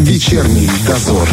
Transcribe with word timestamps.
Вечерний 0.00 0.70
дозор. 0.86 1.28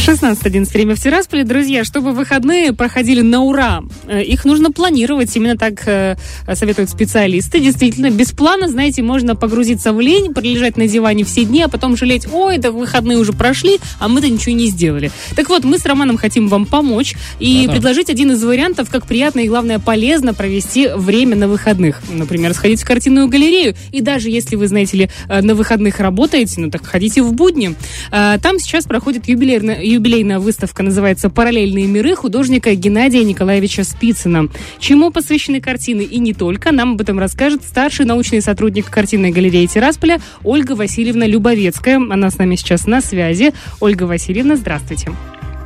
16.11 0.00 0.72
время 0.72 0.96
в 0.96 0.98
Тирасполе. 0.98 1.44
Друзья, 1.44 1.84
чтобы 1.84 2.12
выходные 2.12 2.72
проходили 2.72 3.20
на 3.20 3.42
ура, 3.42 3.82
э, 4.06 4.22
их 4.22 4.46
нужно 4.46 4.72
планировать. 4.72 5.36
Именно 5.36 5.58
так 5.58 5.86
э, 5.86 6.16
советуют 6.54 6.88
специалисты. 6.88 7.60
Действительно, 7.60 8.10
без 8.10 8.32
плана, 8.32 8.68
знаете, 8.68 9.02
можно 9.02 9.36
погрузиться 9.36 9.92
в 9.92 10.00
лень, 10.00 10.32
пролежать 10.32 10.78
на 10.78 10.88
диване 10.88 11.24
все 11.24 11.44
дни, 11.44 11.62
а 11.62 11.68
потом 11.68 11.98
жалеть, 11.98 12.26
ой, 12.32 12.56
да 12.56 12.72
выходные 12.72 13.18
уже 13.18 13.34
прошли, 13.34 13.78
а 13.98 14.08
мы-то 14.08 14.30
ничего 14.30 14.54
не 14.54 14.68
сделали. 14.68 15.10
Так 15.36 15.50
вот, 15.50 15.64
мы 15.64 15.78
с 15.78 15.84
Романом 15.84 16.16
хотим 16.16 16.48
вам 16.48 16.64
помочь 16.64 17.14
и 17.38 17.66
Да-да. 17.66 17.72
предложить 17.74 18.08
один 18.08 18.32
из 18.32 18.42
вариантов, 18.42 18.88
как 18.88 19.06
приятно 19.06 19.40
и, 19.40 19.48
главное, 19.48 19.78
полезно 19.78 20.32
провести 20.32 20.88
время 20.96 21.36
на 21.36 21.46
выходных. 21.46 22.00
Например, 22.10 22.54
сходить 22.54 22.80
в 22.80 22.86
картинную 22.86 23.28
галерею. 23.28 23.76
И 23.92 24.00
даже 24.00 24.30
если 24.30 24.56
вы, 24.56 24.66
знаете 24.66 24.96
ли, 24.96 25.10
э, 25.28 25.42
на 25.42 25.54
выходных 25.54 26.00
работаете, 26.00 26.58
ну 26.58 26.70
так 26.70 26.86
ходите 26.86 27.22
в 27.22 27.34
будни. 27.34 27.74
Там 28.10 28.58
сейчас 28.58 28.86
проходит 28.86 29.28
юбилейная, 29.28 29.89
юбилейная 29.90 30.38
выставка, 30.38 30.82
называется 30.82 31.30
«Параллельные 31.30 31.86
миры» 31.86 32.14
художника 32.14 32.74
Геннадия 32.74 33.24
Николаевича 33.24 33.82
Спицына. 33.84 34.48
Чему 34.78 35.10
посвящены 35.10 35.60
картины 35.60 36.02
и 36.02 36.18
не 36.18 36.32
только, 36.32 36.72
нам 36.72 36.92
об 36.92 37.00
этом 37.00 37.18
расскажет 37.18 37.62
старший 37.62 38.06
научный 38.06 38.40
сотрудник 38.40 38.88
картинной 38.88 39.30
галереи 39.32 39.66
Тирасполя 39.66 40.20
Ольга 40.44 40.72
Васильевна 40.72 41.26
Любовецкая. 41.26 41.96
Она 41.96 42.30
с 42.30 42.38
нами 42.38 42.54
сейчас 42.54 42.86
на 42.86 43.00
связи. 43.00 43.52
Ольга 43.80 44.04
Васильевна, 44.04 44.56
здравствуйте. 44.56 45.10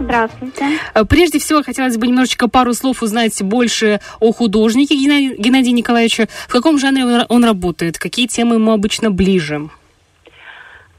Здравствуйте. 0.00 0.64
Э, 0.94 1.04
Прежде 1.04 1.38
всего, 1.38 1.62
хотелось 1.62 1.96
бы 1.96 2.06
немножечко 2.06 2.48
пару 2.48 2.74
слов 2.74 3.02
узнать 3.02 3.40
больше 3.42 4.00
о 4.20 4.32
художнике 4.32 4.96
Геннадия, 4.96 5.36
Геннадия 5.36 5.72
Николаевича. 5.72 6.28
В 6.48 6.52
каком 6.52 6.78
жанре 6.78 7.04
он, 7.04 7.24
он 7.28 7.44
работает? 7.44 7.98
Какие 7.98 8.26
темы 8.26 8.56
ему 8.56 8.72
обычно 8.72 9.10
ближе? 9.10 9.68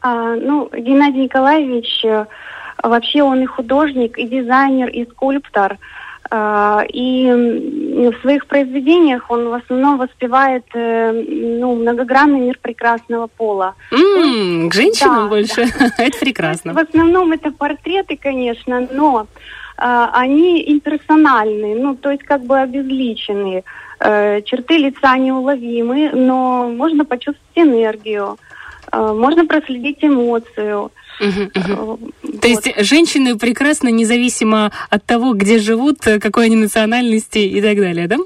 А, 0.02 0.36
ну, 0.36 0.70
Геннадий 0.72 1.24
Николаевич, 1.24 2.06
э, 2.06 2.28
вообще 2.82 3.24
он 3.24 3.42
и 3.42 3.46
художник, 3.46 4.18
и 4.18 4.28
дизайнер, 4.28 4.90
и 4.90 5.06
скульптор. 5.10 5.78
А, 6.32 6.84
и 6.92 7.30
в 8.12 8.22
своих 8.22 8.48
произведениях 8.48 9.30
он 9.30 9.50
в 9.50 9.54
основном 9.54 9.98
воспевает 9.98 10.66
э, 10.74 11.12
ну, 11.12 11.76
многогранный 11.76 12.40
мир 12.40 12.58
прекрасного 12.60 13.28
пола. 13.28 13.76
М, 13.92 14.70
к 14.70 14.74
женщинам 14.74 15.24
Да, 15.24 15.28
больше. 15.28 15.62
Это 15.98 16.18
В 16.18 16.20
прекрасно. 16.20 16.72
основном 16.72 17.32
это 17.32 17.52
портреты, 17.52 18.18
конечно, 18.18 18.88
но 18.92 19.28
а, 19.78 20.10
они 20.14 20.64
имперсональные, 20.74 21.76
ну, 21.76 21.96
то 21.96 22.10
есть 22.10 22.24
как 22.24 22.42
бы 22.44 22.58
обезличенные. 22.60 23.64
Э, 24.00 24.42
черты 24.42 24.78
лица 24.78 25.16
неуловимы, 25.18 26.10
но 26.14 26.70
можно 26.70 27.06
почувствовать 27.06 27.40
энергию, 27.56 28.38
э, 28.92 29.14
можно 29.14 29.46
проследить 29.46 30.04
эмоцию. 30.04 30.92
Мгм. 31.20 31.52
Э, 31.54 31.62
То 31.62 31.86
вот. 31.86 32.00
есть 32.44 32.86
женщины 32.86 33.38
прекрасно, 33.38 33.90
независимо 33.90 34.72
от 34.90 35.06
того, 35.06 35.34
где 35.34 35.60
живут, 35.60 36.06
э, 36.08 36.20
какой 36.20 36.46
они 36.46 36.56
национальности 36.56 37.40
и 37.40 37.62
так 37.62 37.78
далее, 37.78 38.08
да? 38.08 38.18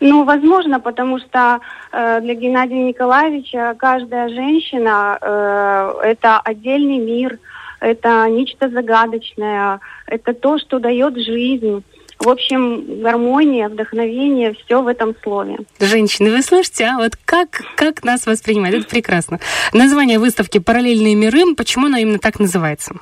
Ну, 0.00 0.24
возможно, 0.24 0.80
потому 0.80 1.18
что 1.18 1.60
э, 1.92 2.20
для 2.20 2.34
Геннадия 2.34 2.82
Николаевича 2.82 3.74
каждая 3.78 4.28
женщина 4.28 5.18
э, 5.20 5.94
это 6.02 6.40
отдельный 6.40 6.98
мир, 6.98 7.38
это 7.80 8.26
нечто 8.28 8.68
загадочное, 8.68 9.80
это 10.06 10.34
то, 10.34 10.58
что 10.58 10.78
дает 10.78 11.16
жизнь. 11.16 11.82
В 12.24 12.28
общем, 12.30 13.02
гармония, 13.02 13.68
вдохновение, 13.68 14.54
все 14.54 14.80
в 14.80 14.86
этом 14.86 15.14
слове. 15.22 15.58
Женщины, 15.78 16.30
вы 16.30 16.40
слышите, 16.40 16.84
а? 16.86 16.96
Вот 16.96 17.12
как, 17.24 17.60
как 17.76 18.02
нас 18.02 18.26
воспринимают? 18.26 18.76
Это 18.76 18.88
прекрасно. 18.88 19.40
Название 19.74 20.18
выставки 20.18 20.58
«Параллельные 20.58 21.14
миры». 21.14 21.54
Почему 21.54 21.86
оно 21.86 21.98
именно 21.98 22.18
так 22.18 22.40
называется? 22.40 22.94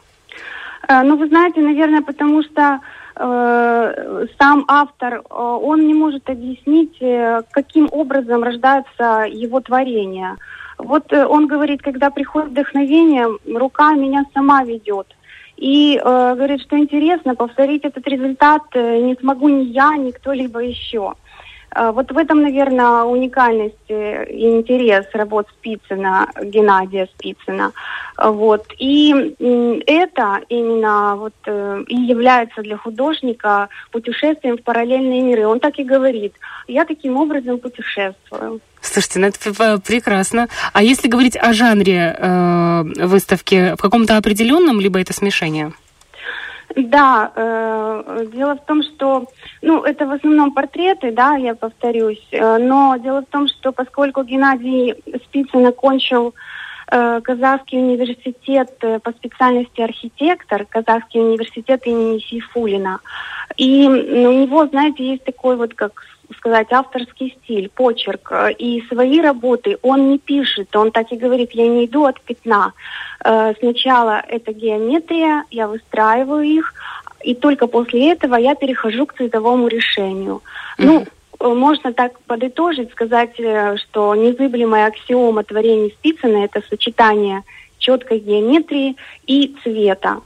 Э, 0.88 1.02
Ну, 1.04 1.16
вы 1.16 1.28
знаете, 1.28 1.60
наверное, 1.60 2.02
потому 2.02 2.42
что 2.42 2.80
э, 3.14 4.26
сам 4.40 4.64
автор, 4.66 5.14
э, 5.14 5.20
он 5.30 5.86
не 5.86 5.94
может 5.94 6.28
объяснить, 6.28 6.96
э, 7.00 7.42
каким 7.52 7.88
образом 7.92 8.42
рождаются 8.42 9.24
его 9.30 9.60
творения. 9.60 10.36
Вот 10.78 11.12
он 11.12 11.46
говорит, 11.46 11.80
когда 11.80 12.10
приходит 12.10 12.50
вдохновение, 12.50 13.28
рука 13.54 13.94
меня 13.94 14.24
сама 14.34 14.64
ведет. 14.64 15.06
И 15.62 15.96
э, 15.96 16.34
говорит, 16.34 16.60
что 16.62 16.76
интересно, 16.76 17.36
повторить 17.36 17.84
этот 17.84 18.08
результат 18.08 18.62
э, 18.74 18.98
не 18.98 19.14
смогу 19.14 19.48
ни 19.48 19.64
я, 19.66 19.96
ни 19.96 20.10
кто-либо 20.10 20.58
еще. 20.58 21.14
Э, 21.76 21.92
Вот 21.92 22.10
в 22.10 22.18
этом, 22.18 22.42
наверное, 22.42 23.04
уникальность 23.04 23.88
э, 23.88 24.24
и 24.24 24.50
интерес 24.50 25.06
работ 25.14 25.46
Спицына, 25.50 26.26
Геннадия 26.42 27.06
Спицына. 27.14 27.70
Э, 28.18 28.30
Вот. 28.30 28.64
И 28.80 29.12
м, 29.40 29.80
это 29.86 30.40
именно 30.48 31.14
вот, 31.16 31.34
э, 31.46 31.84
и 31.86 31.94
является 31.94 32.62
для 32.62 32.76
художника 32.76 33.68
путешествием 33.92 34.56
в 34.56 34.62
параллельные 34.64 35.22
миры. 35.22 35.46
Он 35.46 35.60
так 35.60 35.78
и 35.78 35.84
говорит. 35.84 36.32
Я 36.66 36.84
таким 36.84 37.16
образом 37.16 37.58
путешествую. 37.58 38.60
Слушайте, 38.92 39.20
ну 39.20 39.26
это 39.28 39.80
прекрасно. 39.80 40.48
А 40.74 40.82
если 40.82 41.08
говорить 41.08 41.34
о 41.34 41.54
жанре 41.54 42.14
э, 42.18 42.82
выставки, 43.06 43.74
в 43.74 43.80
каком-то 43.80 44.18
определенном, 44.18 44.80
либо 44.80 45.00
это 45.00 45.14
смешение? 45.14 45.72
Да, 46.76 47.32
э, 47.34 48.26
дело 48.34 48.56
в 48.56 48.66
том, 48.66 48.82
что, 48.82 49.28
ну, 49.62 49.82
это 49.82 50.06
в 50.06 50.12
основном 50.12 50.52
портреты, 50.52 51.10
да, 51.10 51.36
я 51.36 51.54
повторюсь, 51.54 52.26
э, 52.32 52.58
но 52.58 52.98
дело 52.98 53.22
в 53.22 53.32
том, 53.32 53.48
что 53.48 53.72
поскольку 53.72 54.24
Геннадий 54.24 54.94
Спицын 55.24 55.66
окончил 55.66 56.34
э, 56.90 57.20
Казахский 57.22 57.78
университет 57.78 58.72
э, 58.82 58.98
по 58.98 59.12
специальности 59.12 59.80
архитектор, 59.80 60.66
Казахский 60.66 61.20
университет 61.20 61.86
имени 61.86 62.18
Сейфулина, 62.18 63.00
и 63.56 63.86
у 63.86 64.32
него, 64.32 64.66
знаете, 64.66 65.12
есть 65.12 65.24
такой 65.24 65.56
вот, 65.56 65.72
как 65.74 66.02
сказать, 66.34 66.72
авторский 66.72 67.36
стиль, 67.42 67.68
почерк. 67.68 68.32
Э, 68.32 68.52
И 68.52 68.82
свои 68.88 69.20
работы 69.20 69.78
он 69.82 70.10
не 70.10 70.18
пишет, 70.18 70.74
он 70.76 70.90
так 70.90 71.12
и 71.12 71.16
говорит, 71.16 71.52
я 71.52 71.66
не 71.66 71.86
иду 71.86 72.04
от 72.04 72.20
пятна. 72.20 72.72
Э, 73.24 73.54
Сначала 73.58 74.22
это 74.28 74.52
геометрия, 74.52 75.44
я 75.50 75.68
выстраиваю 75.68 76.42
их, 76.42 76.74
и 77.22 77.34
только 77.34 77.66
после 77.66 78.12
этого 78.12 78.36
я 78.36 78.54
перехожу 78.54 79.06
к 79.06 79.14
цветовому 79.14 79.68
решению. 79.68 80.42
Ну, 80.78 81.04
э, 81.40 81.48
можно 81.48 81.92
так 81.92 82.18
подытожить, 82.20 82.90
сказать, 82.92 83.34
что 83.76 84.14
незыблемая 84.14 84.86
аксиома 84.86 85.42
творений 85.44 85.94
Спицына– 85.98 86.44
это 86.44 86.62
сочетание 86.68 87.42
четкой 87.82 88.18
геометрии 88.20 88.96
и 89.26 89.54
цвета. 89.62 90.20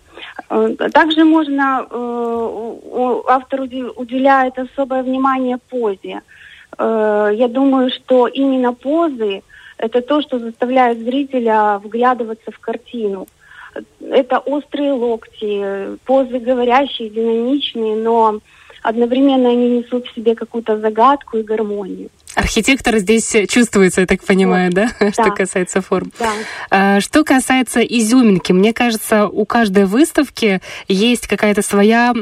Э, 0.51 0.75
Также 0.93 1.25
можно, 1.25 1.87
э, 1.91 3.23
автор 3.29 3.61
уделяет 3.97 4.59
особое 4.59 5.03
внимание 5.03 5.59
позе. 5.71 6.21
Э, 6.79 7.31
Я 7.35 7.49
думаю, 7.49 7.91
что 7.91 8.29
именно 8.29 8.73
позы– 8.73 9.43
это 9.79 10.01
то, 10.01 10.23
что 10.23 10.39
заставляет 10.39 10.99
зрителя 10.99 11.79
вглядываться 11.85 12.51
в 12.51 12.59
картину. 12.59 13.27
Это 14.01 14.39
острые 14.39 14.93
локти, 14.93 15.97
позы 16.07 16.39
говорящие, 16.39 17.11
динамичные, 17.11 17.97
но 17.97 18.41
одновременно 18.83 19.51
они 19.51 19.69
несут 19.79 20.07
в 20.07 20.15
себе 20.15 20.35
какую-то 20.35 20.79
загадку 20.79 21.39
и 21.39 21.43
гармонию. 21.43 22.09
Архитектор 22.37 22.99
здесь 22.99 23.35
чувствуется, 23.49 24.03
я 24.03 24.07
так 24.07 24.23
понимаю, 24.23 24.71
да, 24.73 24.89
что 25.13 25.25
Да. 25.25 25.31
касается 25.31 25.81
форм. 25.81 26.13
Да. 26.19 26.31
А, 26.71 27.01
Что 27.01 27.25
касается 27.25 27.81
изюминки, 27.81 28.53
мне 28.53 28.73
кажется, 28.73 29.27
у 29.27 29.45
каждой 29.47 29.87
выставки 29.87 30.61
есть 30.87 31.27
какая-то 31.27 31.63
своя 31.63 32.15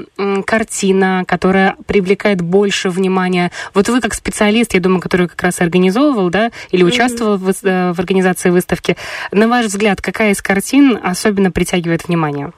картина, 0.47 1.24
которая 1.26 1.76
привлекает 1.86 2.41
больше 2.41 2.91
внимания. 2.91 3.50
Вот 3.74 3.88
вы 3.88 4.00
как 4.00 4.14
специалист, 4.14 4.72
я 4.74 4.80
думаю, 4.80 5.00
который 5.00 5.28
как 5.28 5.42
раз 5.42 5.60
организовывал, 5.60 6.30
да, 6.30 6.50
или 6.70 6.82
участвовал 6.84 7.36
в, 7.36 7.48
выс- 7.48 7.69
э, 7.69 7.92
в 7.92 7.98
организации 7.98 8.50
выставки, 8.50 8.97
на 9.32 9.48
ваш 9.48 9.66
взгляд, 9.66 10.00
какая 10.00 10.30
из 10.32 10.41
картин 10.41 10.98
особенно 11.03 11.50
притягивает 11.50 12.06
внимание? 12.06 12.53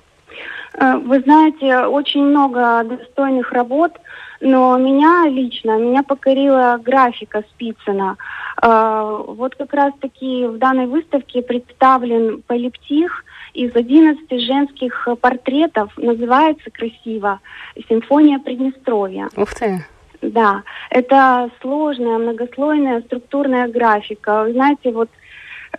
Э, 0.76 0.96
Вы 0.96 1.20
знаете, 1.20 1.86
очень 1.86 2.22
много 2.24 2.84
достойных 2.84 3.52
работ, 3.52 3.92
но 4.40 4.76
меня 4.76 5.24
лично, 5.28 5.78
меня 5.78 6.02
покорила 6.02 6.78
графика 6.82 7.42
Спицына. 7.50 8.16
Э, 8.62 9.24
Вот 9.26 9.54
как 9.54 9.72
раз-таки 9.72 10.46
в 10.46 10.58
данной 10.58 10.86
выставке 10.86 11.42
представлен 11.42 12.42
полиптих 12.42 13.24
из 13.54 13.74
11 13.74 14.40
женских 14.40 15.08
портретов, 15.20 15.90
называется 15.96 16.70
красиво 16.70 17.40
«Симфония 17.88 18.38
Приднестровья». 18.38 19.28
Ух 19.36 19.54
ты! 19.54 19.84
Да, 20.22 20.62
это 20.90 21.50
сложная, 21.60 22.18
многослойная 22.18 23.00
структурная 23.02 23.68
графика. 23.68 24.44
Вы 24.44 24.52
знаете, 24.52 24.90
вот 24.90 25.08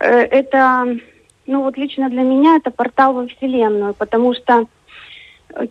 э, 0.00 0.06
это, 0.06 0.96
ну 1.46 1.62
вот 1.62 1.76
лично 1.76 2.08
для 2.08 2.22
меня 2.22 2.56
это 2.56 2.70
портал 2.70 3.12
во 3.14 3.26
Вселенную, 3.26 3.94
потому 3.94 4.34
что 4.34 4.66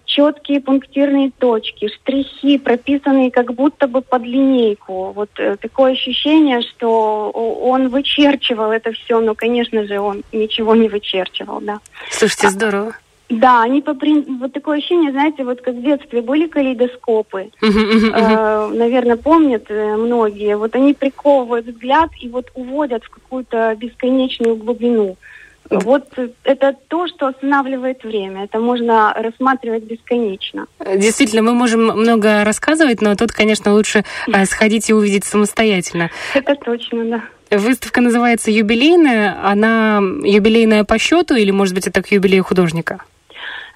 четкие 0.06 0.60
пунктирные 0.60 1.32
точки, 1.38 1.88
штрихи, 1.88 2.58
прописанные 2.58 3.32
как 3.32 3.54
будто 3.54 3.88
бы 3.88 4.02
под 4.02 4.24
линейку. 4.24 5.12
Вот 5.12 5.30
э, 5.38 5.56
такое 5.58 5.94
ощущение, 5.94 6.62
что 6.62 7.30
он 7.32 7.90
вычерчивал 7.90 8.72
это 8.72 8.92
все, 8.92 9.20
но, 9.20 9.36
конечно 9.36 9.86
же, 9.86 10.00
он 10.00 10.24
ничего 10.32 10.76
не 10.76 10.90
вычерчивал, 10.90 11.62
да. 11.62 11.80
Слушайте, 12.10 12.50
здорово. 12.50 12.94
Да, 13.30 13.64
они 13.64 13.82
по 13.82 13.94
прин... 13.94 14.40
вот 14.40 14.54
такое 14.54 14.78
ощущение, 14.78 15.12
знаете, 15.12 15.44
вот 15.44 15.62
как 15.62 15.76
в 15.76 15.82
детстве 15.82 16.22
были 16.22 16.48
калейдоскопы, 16.48 17.50
э, 17.62 18.70
наверное, 18.74 19.18
помнят 19.18 19.66
э, 19.70 19.98
многие. 19.98 20.56
Вот 20.56 20.76
они 20.76 20.94
приковывают 20.94 21.68
взгляд 21.68 22.10
и 22.22 22.30
вот 22.30 22.50
уводят 22.56 23.04
в 23.04 23.10
какую-то 23.10 23.76
бесконечную 23.76 24.56
глубину. 24.56 25.18
Вот 25.70 26.08
это 26.44 26.76
то, 26.88 27.08
что 27.08 27.28
останавливает 27.28 28.04
время. 28.04 28.46
Это 28.46 28.60
можно 28.60 29.14
рассматривать 29.14 29.84
бесконечно. 29.84 30.68
Действительно, 30.80 31.42
мы 31.42 31.54
можем 31.54 31.88
много 31.88 32.44
рассказывать, 32.44 33.02
но 33.02 33.16
тут, 33.16 33.32
конечно, 33.32 33.74
лучше 33.74 34.04
э, 34.28 34.46
сходить 34.46 34.90
и 34.90 34.94
увидеть 34.94 35.26
самостоятельно. 35.26 36.10
Это 36.34 36.56
точно, 36.56 37.06
да. 37.06 37.58
Выставка 37.58 38.02
называется 38.02 38.52
«Юбилейная». 38.52 39.38
Она 39.44 40.00
юбилейная 40.24 40.84
по 40.84 40.98
счету 40.98 41.36
или, 41.36 41.52
может 41.52 41.74
быть, 41.74 41.88
это 41.88 42.02
к 42.02 42.12
юбилею 42.12 42.44
художника? 42.44 43.04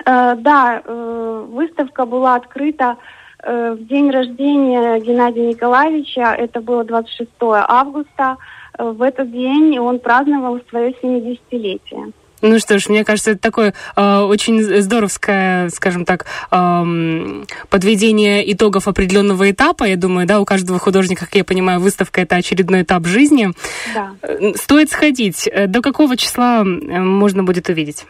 Э, 0.05 0.35
да, 0.35 0.81
э, 0.83 1.45
выставка 1.49 2.05
была 2.05 2.35
открыта 2.35 2.97
э, 3.43 3.75
в 3.77 3.85
день 3.87 4.11
рождения 4.11 4.99
Геннадия 4.99 5.47
Николаевича. 5.47 6.35
Это 6.37 6.61
было 6.61 6.83
26 6.83 7.29
августа. 7.39 8.37
Э, 8.37 8.60
в 8.77 9.01
этот 9.01 9.31
день 9.31 9.77
он 9.79 9.99
праздновал 9.99 10.59
свое 10.69 10.93
70-летие. 11.01 12.13
Ну 12.41 12.57
что 12.57 12.79
ж, 12.79 12.89
мне 12.89 13.05
кажется, 13.05 13.31
это 13.31 13.39
такое 13.39 13.73
э, 13.95 14.19
очень 14.19 14.61
здоровское, 14.81 15.69
скажем 15.69 16.05
так, 16.05 16.25
э, 16.51 17.43
подведение 17.69 18.51
итогов 18.51 18.87
определенного 18.87 19.51
этапа. 19.51 19.83
Я 19.83 19.95
думаю, 19.95 20.25
да, 20.25 20.39
у 20.39 20.45
каждого 20.45 20.79
художника, 20.79 21.25
как 21.25 21.35
я 21.35 21.43
понимаю, 21.43 21.79
выставка 21.79 22.21
это 22.21 22.37
очередной 22.37 22.81
этап 22.81 23.05
жизни. 23.05 23.49
Да. 23.93 24.13
Стоит 24.55 24.89
сходить. 24.89 25.49
До 25.67 25.81
какого 25.81 26.17
числа 26.17 26.63
можно 26.63 27.43
будет 27.43 27.69
увидеть? 27.69 28.05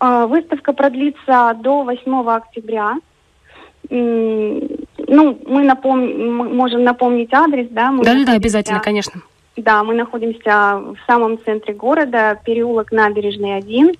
Выставка 0.00 0.72
продлится 0.72 1.56
до 1.62 1.84
8 1.84 2.28
октября. 2.28 2.96
Ну, 3.88 5.38
мы 5.46 5.62
напом... 5.62 6.56
можем 6.56 6.82
напомнить 6.82 7.32
адрес, 7.32 7.68
да? 7.70 7.92
Да-да-да, 8.02 8.32
обязательно, 8.32 8.80
конечно. 8.80 9.22
Да, 9.56 9.82
мы 9.82 9.94
находимся 9.94 10.78
в 10.78 10.96
самом 11.06 11.42
центре 11.42 11.72
города, 11.72 12.38
переулок 12.44 12.92
Набережный 12.92 13.56
1. 13.56 13.94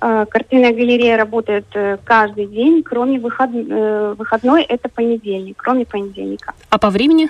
А, 0.00 0.26
картинная 0.26 0.72
галерея 0.72 1.16
работает 1.16 1.66
э, 1.74 1.98
каждый 2.04 2.46
день, 2.46 2.82
кроме 2.82 3.18
выход... 3.18 3.50
Э, 3.52 4.14
выходной, 4.16 4.62
это 4.62 4.88
понедельник, 4.88 5.56
кроме 5.56 5.86
понедельника. 5.86 6.52
А 6.70 6.78
по 6.78 6.90
времени? 6.90 7.28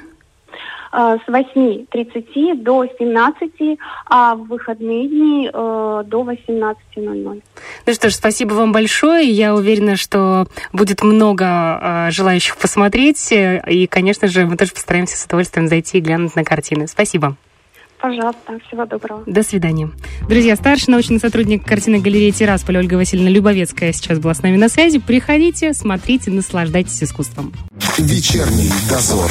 Э, 0.92 1.16
с 1.24 1.28
8.30 1.28 2.62
до 2.62 2.86
17, 2.98 3.78
а 4.06 4.34
в 4.34 4.48
выходные 4.48 5.08
дни 5.08 5.50
э, 5.52 6.02
до 6.06 6.22
18.00. 6.22 7.42
Ну 7.86 7.92
что 7.94 8.10
ж, 8.10 8.14
спасибо 8.14 8.54
вам 8.54 8.72
большое. 8.72 9.28
Я 9.28 9.54
уверена, 9.54 9.96
что 9.96 10.46
будет 10.72 11.02
много 11.02 11.44
э, 11.46 12.10
желающих 12.10 12.56
посмотреть. 12.56 13.32
И, 13.32 13.86
конечно 13.86 14.28
же, 14.28 14.46
мы 14.46 14.56
тоже 14.56 14.72
постараемся 14.72 15.16
с 15.16 15.24
удовольствием 15.24 15.68
зайти 15.68 15.98
и 15.98 16.00
глянуть 16.02 16.36
на 16.36 16.44
картины. 16.44 16.86
Спасибо. 16.86 17.36
Пожалуйста, 18.00 18.58
всего 18.66 18.86
доброго. 18.86 19.22
До 19.26 19.42
свидания. 19.42 19.90
Друзья, 20.28 20.54
старший 20.56 20.92
научный 20.92 21.18
сотрудник 21.18 21.64
картины 21.64 21.98
галереи 21.98 22.30
«Тирасполь» 22.30 22.78
Ольга 22.78 22.94
Васильевна 22.94 23.30
Любовецкая 23.30 23.92
сейчас 23.92 24.18
была 24.18 24.34
с 24.34 24.42
нами 24.42 24.56
на 24.56 24.68
связи. 24.68 24.98
Приходите, 25.00 25.72
смотрите, 25.72 26.30
наслаждайтесь 26.30 27.02
искусством. 27.02 27.52
Вечерний 27.98 28.70
дозор. 28.88 29.30